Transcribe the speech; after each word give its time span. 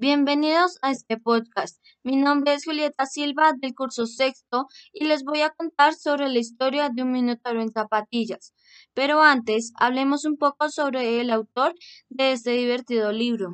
Bienvenidos 0.00 0.78
a 0.80 0.92
este 0.92 1.18
podcast. 1.18 1.78
Mi 2.02 2.16
nombre 2.16 2.54
es 2.54 2.64
Julieta 2.64 3.04
Silva 3.04 3.52
del 3.54 3.74
curso 3.74 4.06
sexto 4.06 4.66
y 4.94 5.04
les 5.04 5.24
voy 5.24 5.42
a 5.42 5.50
contar 5.50 5.92
sobre 5.92 6.30
la 6.30 6.38
historia 6.38 6.88
de 6.88 7.02
un 7.02 7.12
minotauro 7.12 7.60
en 7.60 7.70
zapatillas. 7.70 8.54
Pero 8.94 9.20
antes, 9.20 9.74
hablemos 9.76 10.24
un 10.24 10.38
poco 10.38 10.70
sobre 10.70 11.20
el 11.20 11.28
autor 11.28 11.74
de 12.08 12.32
este 12.32 12.52
divertido 12.52 13.12
libro. 13.12 13.50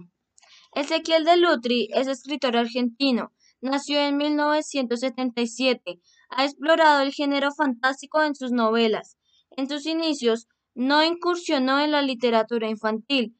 Ezequiel 0.73 1.25
de 1.25 1.37
Lutri 1.37 1.89
es 1.93 2.07
escritor 2.07 2.57
argentino. 2.57 3.33
Nació 3.61 3.99
en 3.99 4.17
1977. 4.17 6.01
Ha 6.31 6.45
explorado 6.45 7.01
el 7.01 7.13
género 7.13 7.51
fantástico 7.57 8.23
en 8.23 8.37
sus 8.37 8.53
novelas. 8.53 9.17
En 9.51 9.69
sus 9.69 9.85
inicios, 9.85 10.47
no 10.77 11.03
incursionó 11.03 11.81
en 11.81 11.91
la 11.91 12.03
literatura 12.03 12.69
infantil, 12.69 13.37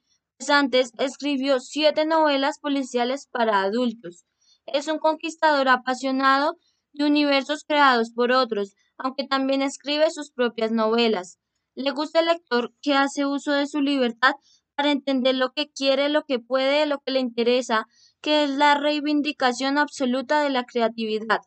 antes 0.49 0.93
escribió 0.99 1.61
siete 1.61 2.05
novelas 2.05 2.59
policiales 2.59 3.27
para 3.31 3.63
adultos. 3.63 4.25
Es 4.67 4.89
un 4.89 4.99
conquistador 4.99 5.69
apasionado 5.69 6.59
de 6.93 7.07
universos 7.07 7.65
creados 7.67 8.11
por 8.11 8.33
otros, 8.33 8.75
aunque 8.99 9.27
también 9.27 9.63
escribe 9.63 10.11
sus 10.11 10.31
propias 10.31 10.73
novelas. 10.73 11.39
Le 11.75 11.91
gusta 11.91 12.21
el 12.21 12.27
lector 12.27 12.75
que 12.81 12.95
hace 12.95 13.27
uso 13.27 13.53
de 13.53 13.67
su 13.67 13.81
libertad 13.81 14.33
para 14.75 14.91
entender 14.91 15.35
lo 15.35 15.53
que 15.53 15.71
quiere, 15.71 16.09
lo 16.09 16.25
que 16.25 16.39
puede, 16.39 16.87
lo 16.87 17.01
que 17.01 17.13
le 17.13 17.21
interesa, 17.21 17.87
que 18.21 18.45
es 18.45 18.51
la 18.51 18.75
reivindicación 18.75 19.79
absoluta 19.79 20.43
de 20.43 20.51
la 20.51 20.65
creatividad. 20.65 21.41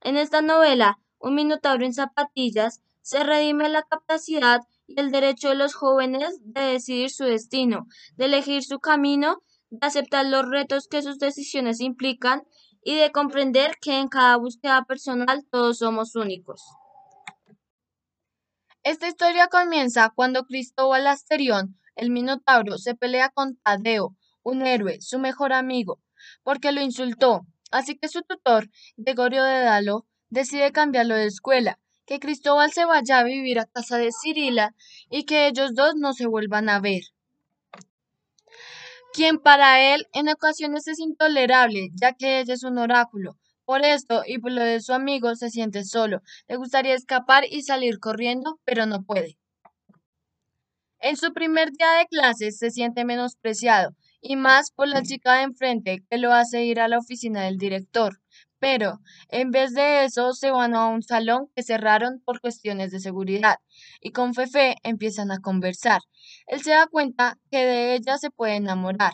En 0.00 0.16
esta 0.16 0.42
novela, 0.42 0.98
Un 1.18 1.36
Minotauro 1.36 1.84
en 1.84 1.94
Zapatillas, 1.94 2.80
se 3.00 3.22
redime 3.22 3.68
la 3.68 3.82
capacidad 3.82 4.60
y 4.86 5.00
el 5.00 5.10
derecho 5.10 5.48
de 5.48 5.54
los 5.54 5.74
jóvenes 5.74 6.38
de 6.42 6.62
decidir 6.62 7.10
su 7.10 7.24
destino, 7.24 7.86
de 8.16 8.26
elegir 8.26 8.64
su 8.64 8.80
camino, 8.80 9.42
de 9.70 9.86
aceptar 9.86 10.26
los 10.26 10.48
retos 10.48 10.88
que 10.88 11.02
sus 11.02 11.18
decisiones 11.18 11.80
implican 11.80 12.42
y 12.82 12.96
de 12.96 13.12
comprender 13.12 13.76
que 13.80 13.98
en 13.98 14.08
cada 14.08 14.36
búsqueda 14.36 14.84
personal 14.84 15.44
todos 15.50 15.78
somos 15.78 16.14
únicos. 16.16 16.62
Esta 18.82 19.08
historia 19.08 19.48
comienza 19.48 20.12
cuando 20.14 20.44
Cristóbal 20.44 21.06
Asterión, 21.06 21.78
el 21.96 22.10
Minotauro, 22.10 22.76
se 22.76 22.94
pelea 22.94 23.30
con 23.30 23.56
Tadeo, 23.56 24.14
un 24.42 24.66
héroe, 24.66 25.00
su 25.00 25.18
mejor 25.18 25.54
amigo, 25.54 26.02
porque 26.42 26.72
lo 26.72 26.82
insultó. 26.82 27.46
Así 27.70 27.96
que 27.96 28.08
su 28.08 28.22
tutor, 28.22 28.68
Gregorio 28.96 29.42
de 29.42 29.60
Dalo, 29.60 30.06
decide 30.28 30.70
cambiarlo 30.70 31.14
de 31.14 31.26
escuela 31.26 31.80
que 32.06 32.20
Cristóbal 32.20 32.72
se 32.72 32.84
vaya 32.84 33.18
a 33.18 33.24
vivir 33.24 33.58
a 33.58 33.66
casa 33.66 33.98
de 33.98 34.10
Cirila 34.12 34.74
y 35.10 35.24
que 35.24 35.46
ellos 35.46 35.74
dos 35.74 35.94
no 35.96 36.12
se 36.12 36.26
vuelvan 36.26 36.68
a 36.68 36.80
ver. 36.80 37.02
Quien 39.12 39.38
para 39.38 39.94
él 39.94 40.06
en 40.12 40.28
ocasiones 40.28 40.88
es 40.88 40.98
intolerable, 40.98 41.90
ya 41.94 42.14
que 42.14 42.40
ella 42.40 42.54
es 42.54 42.64
un 42.64 42.78
oráculo. 42.78 43.36
Por 43.64 43.84
esto 43.84 44.22
y 44.26 44.38
por 44.38 44.52
lo 44.52 44.62
de 44.62 44.80
su 44.80 44.92
amigo 44.92 45.34
se 45.36 45.50
siente 45.50 45.84
solo. 45.84 46.20
Le 46.48 46.56
gustaría 46.56 46.94
escapar 46.94 47.44
y 47.48 47.62
salir 47.62 47.98
corriendo, 47.98 48.58
pero 48.64 48.86
no 48.86 49.04
puede. 49.04 49.38
En 50.98 51.16
su 51.16 51.32
primer 51.32 51.70
día 51.70 51.92
de 51.92 52.06
clases 52.06 52.58
se 52.58 52.70
siente 52.70 53.04
menospreciado, 53.04 53.94
y 54.20 54.36
más 54.36 54.70
por 54.70 54.88
la 54.88 55.02
chica 55.02 55.34
de 55.34 55.42
enfrente 55.42 56.02
que 56.10 56.18
lo 56.18 56.32
hace 56.32 56.64
ir 56.64 56.80
a 56.80 56.88
la 56.88 56.98
oficina 56.98 57.42
del 57.42 57.58
director. 57.58 58.20
Pero, 58.64 59.02
en 59.28 59.50
vez 59.50 59.74
de 59.74 60.06
eso, 60.06 60.32
se 60.32 60.50
van 60.50 60.74
a 60.74 60.86
un 60.86 61.02
salón 61.02 61.50
que 61.54 61.62
cerraron 61.62 62.22
por 62.24 62.40
cuestiones 62.40 62.92
de 62.92 62.98
seguridad 62.98 63.56
y 64.00 64.12
con 64.12 64.32
Fefe 64.32 64.76
empiezan 64.82 65.30
a 65.30 65.40
conversar. 65.40 66.00
Él 66.46 66.62
se 66.62 66.70
da 66.70 66.86
cuenta 66.86 67.36
que 67.50 67.58
de 67.58 67.94
ella 67.94 68.16
se 68.16 68.30
puede 68.30 68.56
enamorar. 68.56 69.12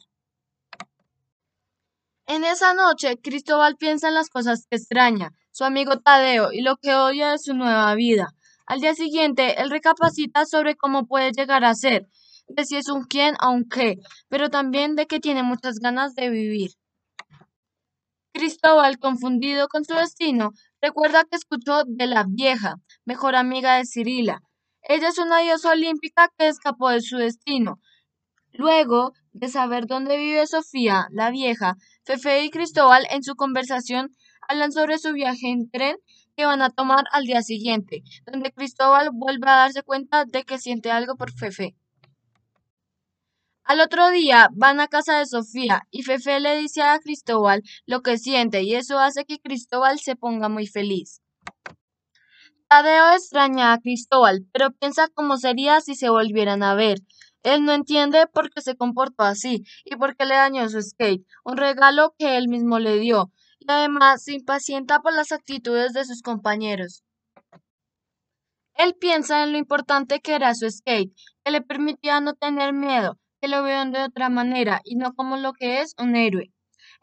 En 2.28 2.44
esa 2.44 2.74
noche, 2.74 3.18
Cristóbal 3.20 3.74
piensa 3.76 4.06
en 4.06 4.14
las 4.14 4.28
cosas 4.28 4.68
que 4.70 4.76
extraña, 4.76 5.32
su 5.50 5.64
amigo 5.64 5.98
Tadeo 5.98 6.52
y 6.52 6.60
lo 6.60 6.76
que 6.76 6.94
odia 6.94 7.32
de 7.32 7.38
su 7.40 7.52
nueva 7.52 7.92
vida. 7.96 8.28
Al 8.66 8.78
día 8.78 8.94
siguiente, 8.94 9.60
él 9.60 9.70
recapacita 9.70 10.46
sobre 10.46 10.76
cómo 10.76 11.08
puede 11.08 11.32
llegar 11.32 11.64
a 11.64 11.74
ser, 11.74 12.06
de 12.46 12.64
si 12.64 12.76
es 12.76 12.88
un 12.88 13.02
quién 13.02 13.34
o 13.42 13.50
un 13.50 13.68
qué, 13.68 13.96
pero 14.28 14.48
también 14.48 14.94
de 14.94 15.08
que 15.08 15.18
tiene 15.18 15.42
muchas 15.42 15.80
ganas 15.80 16.14
de 16.14 16.30
vivir. 16.30 16.70
Cristóbal, 18.32 18.98
confundido 18.98 19.66
con 19.68 19.84
su 19.84 19.94
destino, 19.94 20.52
recuerda 20.80 21.24
que 21.24 21.36
escuchó 21.36 21.82
de 21.84 22.06
la 22.06 22.24
vieja, 22.28 22.76
mejor 23.04 23.34
amiga 23.34 23.76
de 23.76 23.84
Cirila. 23.84 24.40
Ella 24.82 25.08
es 25.08 25.18
una 25.18 25.40
diosa 25.40 25.72
olímpica 25.72 26.28
que 26.38 26.46
escapó 26.46 26.90
de 26.90 27.00
su 27.00 27.18
destino. 27.18 27.80
Luego 28.52 29.12
de 29.32 29.48
saber 29.48 29.86
dónde 29.86 30.16
vive 30.16 30.46
Sofía, 30.46 31.08
la 31.10 31.30
vieja, 31.30 31.74
Fefe 32.04 32.44
y 32.44 32.50
Cristóbal 32.50 33.04
en 33.10 33.24
su 33.24 33.34
conversación 33.34 34.10
hablan 34.48 34.72
sobre 34.72 34.98
su 34.98 35.12
viaje 35.12 35.48
en 35.48 35.68
tren 35.68 35.96
que 36.36 36.46
van 36.46 36.62
a 36.62 36.70
tomar 36.70 37.04
al 37.12 37.24
día 37.24 37.42
siguiente, 37.42 38.02
donde 38.30 38.52
Cristóbal 38.52 39.10
vuelve 39.12 39.48
a 39.48 39.56
darse 39.56 39.82
cuenta 39.82 40.24
de 40.24 40.44
que 40.44 40.58
siente 40.58 40.90
algo 40.90 41.16
por 41.16 41.32
Fefe. 41.32 41.74
Al 43.64 43.80
otro 43.80 44.10
día 44.10 44.48
van 44.52 44.80
a 44.80 44.88
casa 44.88 45.18
de 45.18 45.26
Sofía 45.26 45.82
y 45.90 46.02
Fefe 46.02 46.40
le 46.40 46.56
dice 46.58 46.82
a 46.82 46.98
Cristóbal 46.98 47.62
lo 47.86 48.02
que 48.02 48.18
siente 48.18 48.62
y 48.62 48.74
eso 48.74 48.98
hace 48.98 49.24
que 49.24 49.38
Cristóbal 49.38 50.00
se 50.00 50.16
ponga 50.16 50.48
muy 50.48 50.66
feliz. 50.66 51.20
Tadeo 52.68 53.12
extraña 53.12 53.72
a 53.72 53.78
Cristóbal, 53.78 54.46
pero 54.52 54.70
piensa 54.70 55.08
cómo 55.12 55.36
sería 55.36 55.80
si 55.80 55.94
se 55.94 56.08
volvieran 56.08 56.62
a 56.62 56.74
ver. 56.74 56.98
Él 57.42 57.64
no 57.64 57.72
entiende 57.72 58.26
por 58.26 58.50
qué 58.50 58.60
se 58.60 58.76
comportó 58.76 59.24
así 59.24 59.64
y 59.84 59.96
por 59.96 60.16
qué 60.16 60.24
le 60.26 60.34
dañó 60.34 60.68
su 60.68 60.80
skate, 60.82 61.24
un 61.44 61.56
regalo 61.56 62.14
que 62.18 62.36
él 62.36 62.48
mismo 62.48 62.78
le 62.78 62.98
dio, 62.98 63.32
y 63.58 63.66
además 63.70 64.24
se 64.24 64.34
impacienta 64.34 65.00
por 65.00 65.14
las 65.14 65.32
actitudes 65.32 65.92
de 65.92 66.04
sus 66.04 66.22
compañeros. 66.22 67.02
Él 68.74 68.94
piensa 68.98 69.42
en 69.42 69.52
lo 69.52 69.58
importante 69.58 70.20
que 70.20 70.34
era 70.34 70.54
su 70.54 70.68
skate, 70.70 71.12
que 71.44 71.50
le 71.50 71.62
permitía 71.62 72.20
no 72.20 72.34
tener 72.34 72.72
miedo, 72.72 73.18
que 73.40 73.48
lo 73.48 73.62
vean 73.62 73.92
de 73.92 74.02
otra 74.02 74.28
manera 74.28 74.80
y 74.84 74.96
no 74.96 75.14
como 75.14 75.36
lo 75.36 75.52
que 75.52 75.80
es 75.80 75.94
un 75.98 76.16
héroe. 76.16 76.52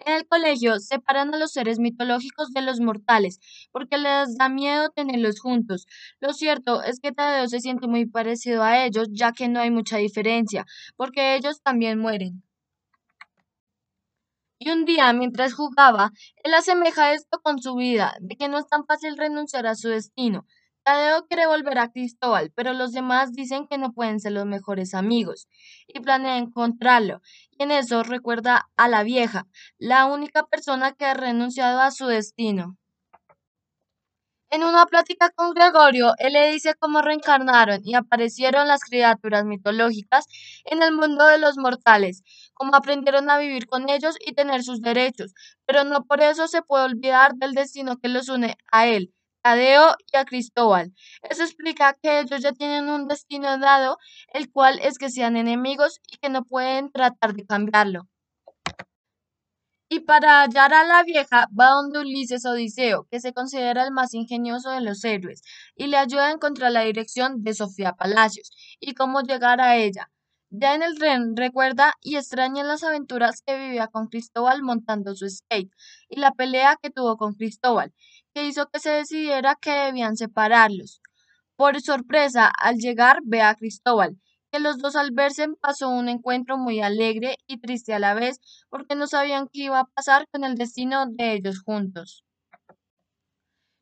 En 0.06 0.14
el 0.14 0.28
colegio 0.28 0.80
separan 0.80 1.34
a 1.34 1.38
los 1.38 1.52
seres 1.52 1.80
mitológicos 1.80 2.52
de 2.54 2.62
los 2.62 2.80
mortales, 2.80 3.40
porque 3.72 3.98
les 3.98 4.38
da 4.38 4.48
miedo 4.48 4.90
tenerlos 4.92 5.40
juntos. 5.40 5.88
Lo 6.20 6.34
cierto 6.34 6.84
es 6.84 7.00
que 7.00 7.12
Tadeo 7.12 7.48
se 7.48 7.60
siente 7.62 7.88
muy 7.88 8.06
parecido 8.06 8.64
a 8.64 8.86
ellos, 8.86 9.08
ya 9.12 9.32
que 9.32 9.48
no 9.48 9.60
hay 9.60 9.72
mucha 9.72 9.98
diferencia, 9.98 10.66
porque 10.96 11.36
ellos 11.36 11.62
también 11.64 12.00
mueren. 12.00 12.44
Y 14.60 14.70
un 14.72 14.86
día, 14.86 15.14
mientras 15.14 15.54
jugaba, 15.54 16.12
él 16.44 16.54
asemeja 16.54 17.14
esto 17.14 17.40
con 17.42 17.62
su 17.62 17.76
vida, 17.76 18.16
de 18.22 18.36
que 18.36 18.50
no 18.50 18.58
es 18.60 18.68
tan 18.68 18.86
fácil 18.86 19.18
renunciar 19.18 19.68
a 19.68 19.76
su 19.76 19.90
destino, 19.90 20.46
Tadeo 20.88 21.28
quiere 21.28 21.48
volver 21.48 21.80
a 21.80 21.92
Cristóbal, 21.92 22.54
pero 22.56 22.72
los 22.72 22.94
demás 22.94 23.34
dicen 23.34 23.68
que 23.68 23.78
no 23.78 23.92
pueden 23.92 24.22
ser 24.22 24.32
los 24.32 24.46
mejores 24.46 24.94
amigos 24.94 25.50
y 25.86 26.00
planea 26.00 26.38
encontrarlo. 26.38 27.22
Y 27.52 27.64
en 27.64 27.72
eso 27.72 28.04
recuerda 28.04 28.70
a 28.78 28.88
la 28.88 29.04
vieja, 29.04 29.48
la 29.78 30.06
única 30.06 30.46
persona 30.46 30.94
que 30.94 31.04
ha 31.04 31.14
renunciado 31.14 31.82
a 31.82 31.92
su 31.92 32.08
destino. 32.08 32.78
En 34.50 34.64
una 34.64 34.86
plática 34.86 35.30
con 35.30 35.54
Gregorio, 35.54 36.14
él 36.20 36.32
le 36.32 36.50
dice 36.54 36.74
cómo 36.80 37.02
reencarnaron 37.02 37.82
y 37.84 37.96
aparecieron 37.96 38.70
las 38.70 38.80
criaturas 38.86 39.44
mitológicas 39.44 40.26
en 40.64 40.82
el 40.84 40.94
mundo 40.94 41.26
de 41.26 41.38
los 41.38 41.58
mortales, 41.58 42.24
cómo 42.54 42.74
aprendieron 42.78 43.30
a 43.30 43.38
vivir 43.38 43.68
con 43.68 43.90
ellos 43.90 44.16
y 44.26 44.36
tener 44.36 44.64
sus 44.64 44.80
derechos, 44.82 45.34
pero 45.66 45.84
no 45.84 46.06
por 46.06 46.22
eso 46.22 46.48
se 46.48 46.62
puede 46.62 46.86
olvidar 46.86 47.34
del 47.36 47.52
destino 47.56 47.98
que 47.98 48.08
los 48.08 48.30
une 48.30 48.56
a 48.72 48.88
él, 48.88 49.14
Y 49.56 50.18
a 50.18 50.26
Cristóbal. 50.26 50.94
Eso 51.22 51.44
explica 51.44 51.94
que 52.02 52.20
ellos 52.20 52.42
ya 52.42 52.52
tienen 52.52 52.90
un 52.90 53.08
destino 53.08 53.58
dado, 53.60 53.98
el 54.34 54.52
cual 54.52 54.80
es 54.80 54.98
que 54.98 55.10
sean 55.10 55.38
enemigos 55.38 56.02
y 56.12 56.18
que 56.18 56.30
no 56.30 56.44
pueden 56.44 56.92
tratar 56.92 57.34
de 57.34 57.46
cambiarlo. 57.46 58.08
Y 59.90 60.02
para 60.02 60.42
hallar 60.42 60.74
a 60.74 60.84
la 60.84 61.04
vieja 61.04 61.48
va 61.58 61.70
donde 61.70 62.00
Ulises 62.00 62.46
Odiseo, 62.46 63.08
que 63.10 63.22
se 63.22 63.32
considera 63.34 63.86
el 63.86 63.94
más 63.94 64.14
ingenioso 64.14 64.70
de 64.70 64.82
los 64.82 65.04
héroes, 65.06 65.42
y 65.78 65.88
le 65.88 65.96
ayuda 65.98 66.28
a 66.28 66.32
encontrar 66.32 66.74
la 66.74 66.82
dirección 66.82 67.42
de 67.44 67.54
Sofía 67.54 67.94
Palacios 67.94 68.52
y 68.82 68.96
cómo 68.96 69.22
llegar 69.22 69.62
a 69.62 69.78
ella. 69.78 70.10
Ya 70.50 70.76
en 70.76 70.84
el 70.84 70.98
tren 70.98 71.38
recuerda 71.38 71.94
y 72.02 72.18
extraña 72.18 72.64
las 72.64 72.84
aventuras 72.84 73.42
que 73.46 73.58
vivía 73.58 73.88
con 73.88 74.08
Cristóbal 74.08 74.62
montando 74.62 75.16
su 75.16 75.30
skate 75.30 75.72
y 76.10 76.20
la 76.20 76.32
pelea 76.32 76.78
que 76.82 76.90
tuvo 76.90 77.16
con 77.18 77.34
Cristóbal, 77.34 77.94
que 78.34 78.46
hizo 78.46 78.68
que 78.68 78.80
se 78.80 78.90
decidiera 78.90 79.56
que 79.56 79.72
debían 79.72 80.18
separarlos. 80.18 81.02
Por 81.56 81.82
sorpresa, 81.82 82.48
al 82.50 82.78
llegar 82.78 83.20
ve 83.24 83.42
a 83.42 83.56
Cristóbal, 83.56 84.18
que 84.52 84.60
los 84.60 84.80
dos 84.80 84.96
al 84.98 85.12
verse 85.12 85.48
pasó 85.62 85.90
un 85.90 86.10
encuentro 86.10 86.58
muy 86.58 86.82
alegre 86.82 87.38
y 87.48 87.60
triste 87.60 87.94
a 87.94 88.00
la 88.00 88.14
vez, 88.14 88.40
porque 88.70 88.96
no 88.96 89.08
sabían 89.08 89.48
qué 89.54 89.64
iba 89.64 89.80
a 89.80 89.86
pasar 89.86 90.28
con 90.32 90.44
el 90.44 90.56
destino 90.56 91.06
de 91.08 91.34
ellos 91.34 91.62
juntos. 91.62 92.26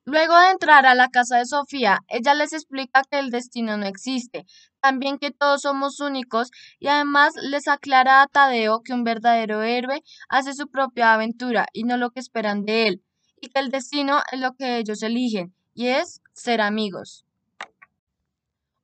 Luego 0.08 0.38
de 0.40 0.52
entrar 0.52 0.86
a 0.86 0.94
la 0.94 1.10
casa 1.10 1.38
de 1.38 1.46
Sofía, 1.46 2.02
ella 2.10 2.36
les 2.36 2.54
explica 2.54 3.02
que 3.10 3.18
el 3.18 3.32
destino 3.32 3.76
no 3.76 3.88
existe, 3.88 4.46
también 4.80 5.18
que 5.18 5.32
todos 5.32 5.64
somos 5.64 6.00
únicos 6.00 6.52
y 6.80 6.88
además 6.90 7.34
les 7.42 7.68
aclara 7.68 8.22
a 8.22 8.28
Tadeo 8.28 8.84
que 8.84 8.94
un 8.94 9.04
verdadero 9.04 9.64
héroe 9.64 10.04
hace 10.30 10.54
su 10.54 10.70
propia 10.70 11.16
aventura 11.16 11.66
y 11.74 11.86
no 11.86 11.98
lo 11.98 12.12
que 12.12 12.20
esperan 12.20 12.66
de 12.66 12.88
él, 12.88 13.04
y 13.42 13.50
que 13.50 13.60
el 13.60 13.70
destino 13.70 14.22
es 14.32 14.40
lo 14.40 14.54
que 14.54 14.78
ellos 14.78 15.02
eligen, 15.02 15.56
y 15.74 15.88
es 15.88 16.22
ser 16.34 16.62
amigos. 16.62 17.26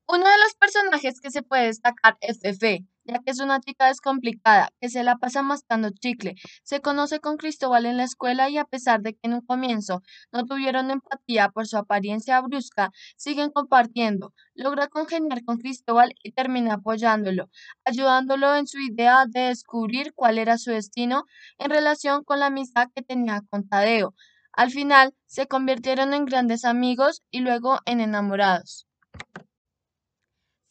Uno 0.08 0.26
de 0.28 0.38
los 0.40 0.56
personajes 0.56 1.22
que 1.22 1.30
se 1.30 1.44
puede 1.44 1.68
destacar 1.68 2.18
es 2.22 2.40
Fefe, 2.42 2.88
ya 3.06 3.20
que 3.20 3.32
es 3.32 3.40
una 3.40 3.60
chica 3.60 3.88
descomplicada, 3.88 4.70
que 4.80 4.90
se 4.90 5.04
la 5.04 5.18
pasa 5.18 5.42
mascando 5.44 5.90
chicle. 5.90 6.36
Se 6.64 6.82
conoce 6.82 7.20
con 7.20 7.38
Cristóbal 7.38 7.86
en 7.86 7.98
la 7.98 8.04
escuela 8.04 8.50
y 8.50 8.58
a 8.58 8.66
pesar 8.66 9.02
de 9.02 9.14
que 9.14 9.20
en 9.24 9.34
un 9.36 9.42
comienzo 9.42 10.02
no 10.32 10.46
tuvieron 10.46 10.92
empatía 10.92 11.50
por 11.50 11.68
su 11.68 11.78
apariencia 11.78 12.40
brusca, 12.42 12.92
siguen 13.18 13.50
compartiendo. 13.52 14.34
Logra 14.56 14.88
congeniar 14.88 15.44
con 15.44 15.58
Cristóbal 15.58 16.14
y 16.24 16.32
termina 16.34 16.76
apoyándolo, 16.76 17.50
ayudándolo 17.86 18.56
en 18.56 18.68
su 18.68 18.80
idea 18.80 19.26
de 19.28 19.42
descubrir 19.42 20.14
cuál 20.14 20.38
era 20.38 20.58
su 20.58 20.72
destino 20.72 21.26
en 21.58 21.72
relación 21.72 22.24
con 22.24 22.40
la 22.40 22.48
amistad 22.48 22.88
que 22.94 23.02
tenía 23.04 23.42
con 23.50 23.68
Tadeo. 23.68 24.14
Al 24.54 24.70
final, 24.72 25.14
se 25.26 25.48
convirtieron 25.48 26.14
en 26.14 26.26
grandes 26.26 26.66
amigos 26.66 27.24
y 27.32 27.40
luego 27.40 27.80
en 27.86 28.02
enamorados. 28.02 28.86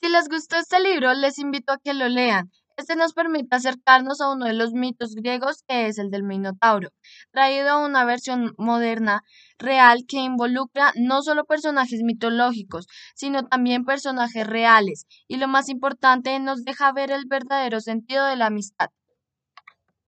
Si 0.03 0.09
les 0.09 0.31
gustó 0.31 0.57
este 0.57 0.81
libro, 0.81 1.13
les 1.13 1.39
invito 1.39 1.73
a 1.73 1.79
que 1.79 1.93
lo 1.93 2.09
lean. 2.09 2.51
Este 2.79 2.97
nos 2.97 3.13
permite 3.13 3.55
acercarnos 3.55 4.23
a 4.23 4.31
uno 4.33 4.47
de 4.47 4.55
los 4.55 4.73
mitos 4.73 5.15
griegos 5.15 5.63
que 5.69 5.89
es 5.89 5.99
el 5.99 6.11
del 6.11 6.23
Minotauro, 6.23 6.89
traído 7.33 7.69
a 7.69 7.85
una 7.85 8.07
versión 8.07 8.55
moderna, 8.57 9.23
real, 9.59 10.07
que 10.09 10.17
involucra 10.17 10.93
no 10.97 11.21
solo 11.21 11.45
personajes 11.45 12.01
mitológicos, 12.03 12.87
sino 13.15 13.47
también 13.47 13.85
personajes 13.85 14.47
reales, 14.47 15.05
y 15.29 15.37
lo 15.37 15.49
más 15.49 15.69
importante, 15.69 16.39
nos 16.39 16.65
deja 16.65 16.93
ver 16.93 17.11
el 17.11 17.27
verdadero 17.27 17.81
sentido 17.83 18.25
de 18.25 18.37
la 18.37 18.47
amistad, 18.47 18.89